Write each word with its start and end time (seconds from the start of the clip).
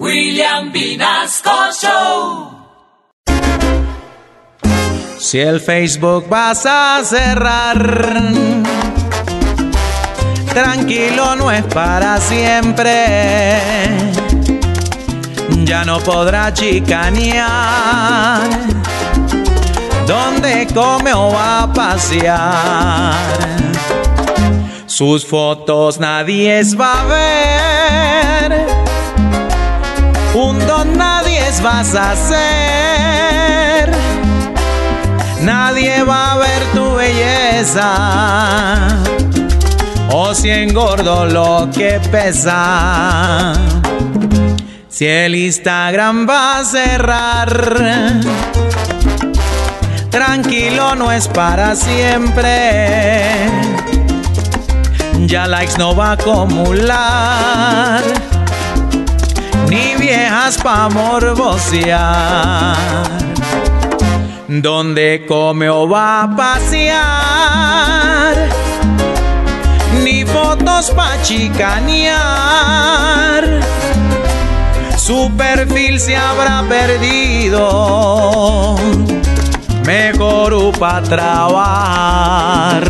William 0.00 0.72
Vinasco 0.72 1.70
Show. 1.72 2.50
Si 5.18 5.38
el 5.38 5.60
Facebook 5.60 6.28
vas 6.28 6.66
a 6.66 7.00
cerrar, 7.04 7.78
tranquilo 10.52 11.36
no 11.36 11.50
es 11.50 11.62
para 11.66 12.20
siempre. 12.20 13.96
Ya 15.64 15.84
no 15.84 16.00
podrá 16.00 16.52
chicanear 16.52 18.40
donde 20.08 20.66
come 20.74 21.14
o 21.14 21.32
va 21.32 21.62
a 21.62 21.72
pasear. 21.72 23.14
Sus 24.86 25.24
fotos 25.24 26.00
nadie 26.00 26.62
va 26.76 27.00
a 27.00 27.04
ver. 27.04 28.73
Un 30.54 30.66
don 30.66 30.96
nadie 30.96 31.42
vas 31.62 31.94
a 31.94 32.14
ser. 32.16 33.90
Nadie 35.40 36.02
va 36.04 36.32
a 36.32 36.38
ver 36.38 36.62
tu 36.74 36.94
belleza. 36.94 37.90
O 40.10 40.34
si 40.34 40.50
engordo 40.50 41.26
lo 41.26 41.68
que 41.74 42.00
pesa. 42.10 43.52
Si 44.88 45.06
el 45.06 45.34
Instagram 45.34 46.28
va 46.28 46.60
a 46.60 46.64
cerrar 46.64 47.50
tranquilo 50.14 50.94
no 50.94 51.10
es 51.10 51.26
para 51.28 51.74
siempre. 51.74 53.50
Ya 55.26 55.46
likes 55.46 55.76
no 55.78 55.94
va 55.96 56.10
a 56.10 56.12
acumular, 56.12 58.02
viejas 60.44 60.60
pa' 60.62 60.88
morbosear. 60.90 62.76
Donde 64.48 65.24
come 65.26 65.70
o 65.70 65.88
va 65.88 66.22
a 66.22 66.36
pasear, 66.36 68.36
ni 70.02 70.24
fotos 70.24 70.90
pa' 70.90 71.22
chicanear. 71.22 72.24
Su 74.96 75.30
perfil 75.36 76.00
se 76.00 76.16
habrá 76.16 76.64
perdido 76.68 78.76
mejor 79.84 80.72
para 80.78 81.02
trabajar. 81.02 82.84